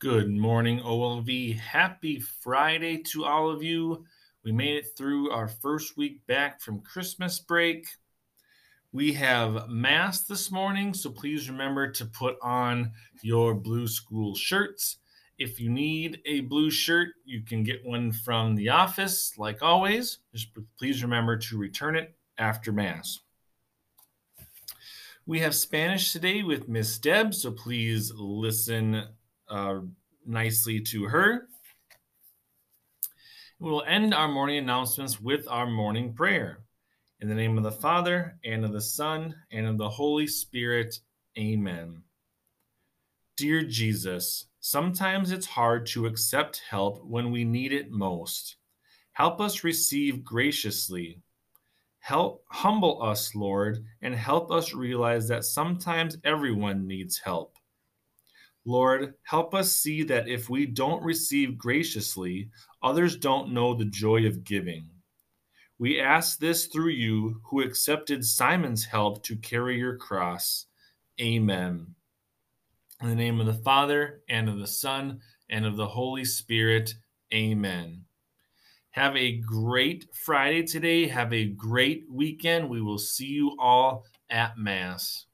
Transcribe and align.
Good 0.00 0.30
morning, 0.30 0.80
OLV. 0.80 1.58
Happy 1.58 2.20
Friday 2.20 3.02
to 3.12 3.26
all 3.26 3.50
of 3.50 3.62
you. 3.62 4.06
We 4.42 4.50
made 4.50 4.76
it 4.76 4.96
through 4.96 5.30
our 5.30 5.46
first 5.46 5.98
week 5.98 6.26
back 6.26 6.62
from 6.62 6.80
Christmas 6.80 7.38
break. 7.38 7.86
We 8.92 9.12
have 9.12 9.68
Mass 9.68 10.22
this 10.22 10.50
morning, 10.50 10.94
so 10.94 11.10
please 11.10 11.50
remember 11.50 11.90
to 11.90 12.06
put 12.06 12.36
on 12.40 12.92
your 13.20 13.52
blue 13.52 13.86
school 13.86 14.34
shirts. 14.34 14.96
If 15.36 15.60
you 15.60 15.68
need 15.68 16.22
a 16.24 16.40
blue 16.40 16.70
shirt, 16.70 17.08
you 17.26 17.42
can 17.42 17.62
get 17.62 17.84
one 17.84 18.10
from 18.10 18.54
the 18.54 18.70
office, 18.70 19.34
like 19.36 19.62
always. 19.62 20.20
Just 20.32 20.48
please 20.78 21.02
remember 21.02 21.36
to 21.36 21.58
return 21.58 21.94
it 21.94 22.16
after 22.38 22.72
Mass. 22.72 23.18
We 25.26 25.40
have 25.40 25.54
Spanish 25.54 26.10
today 26.10 26.42
with 26.42 26.70
Miss 26.70 26.96
Deb, 26.96 27.34
so 27.34 27.50
please 27.50 28.10
listen 28.16 29.04
uh, 29.50 29.80
nicely 30.26 30.80
to 30.80 31.04
her. 31.04 31.48
We 33.58 33.70
will 33.70 33.84
end 33.86 34.14
our 34.14 34.28
morning 34.28 34.58
announcements 34.58 35.20
with 35.20 35.46
our 35.48 35.66
morning 35.66 36.14
prayer. 36.14 36.60
In 37.20 37.28
the 37.28 37.34
name 37.34 37.58
of 37.58 37.64
the 37.64 37.72
Father, 37.72 38.38
and 38.44 38.64
of 38.64 38.72
the 38.72 38.80
Son, 38.80 39.34
and 39.52 39.66
of 39.66 39.76
the 39.76 39.90
Holy 39.90 40.26
Spirit, 40.26 40.98
amen. 41.38 42.02
Dear 43.36 43.62
Jesus, 43.62 44.46
sometimes 44.60 45.30
it's 45.30 45.46
hard 45.46 45.86
to 45.88 46.06
accept 46.06 46.62
help 46.70 47.04
when 47.04 47.30
we 47.30 47.44
need 47.44 47.74
it 47.74 47.90
most. 47.90 48.56
Help 49.12 49.40
us 49.40 49.64
receive 49.64 50.24
graciously. 50.24 51.20
Help 51.98 52.42
humble 52.48 53.02
us, 53.02 53.34
Lord, 53.34 53.84
and 54.00 54.14
help 54.14 54.50
us 54.50 54.72
realize 54.72 55.28
that 55.28 55.44
sometimes 55.44 56.16
everyone 56.24 56.86
needs 56.86 57.18
help. 57.18 57.56
Lord, 58.64 59.14
help 59.22 59.54
us 59.54 59.74
see 59.74 60.02
that 60.04 60.28
if 60.28 60.50
we 60.50 60.66
don't 60.66 61.02
receive 61.02 61.56
graciously, 61.56 62.50
others 62.82 63.16
don't 63.16 63.52
know 63.52 63.74
the 63.74 63.86
joy 63.86 64.26
of 64.26 64.44
giving. 64.44 64.88
We 65.78 65.98
ask 65.98 66.38
this 66.38 66.66
through 66.66 66.90
you, 66.90 67.40
who 67.44 67.62
accepted 67.62 68.24
Simon's 68.24 68.84
help 68.84 69.22
to 69.24 69.36
carry 69.36 69.78
your 69.78 69.96
cross. 69.96 70.66
Amen. 71.20 71.94
In 73.00 73.08
the 73.08 73.14
name 73.14 73.40
of 73.40 73.46
the 73.46 73.54
Father, 73.54 74.20
and 74.28 74.48
of 74.48 74.58
the 74.58 74.66
Son, 74.66 75.20
and 75.48 75.64
of 75.64 75.76
the 75.76 75.88
Holy 75.88 76.26
Spirit. 76.26 76.92
Amen. 77.32 78.04
Have 78.90 79.16
a 79.16 79.38
great 79.38 80.06
Friday 80.12 80.64
today. 80.64 81.06
Have 81.06 81.32
a 81.32 81.46
great 81.46 82.04
weekend. 82.10 82.68
We 82.68 82.82
will 82.82 82.98
see 82.98 83.28
you 83.28 83.56
all 83.58 84.04
at 84.28 84.58
Mass. 84.58 85.26